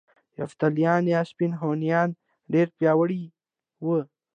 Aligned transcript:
یفتلیان 0.39 1.03
یا 1.13 1.21
سپین 1.31 1.51
هونیان 1.61 2.09
ډیر 2.51 2.67
پیاوړي 2.77 3.23
وو 3.83 3.97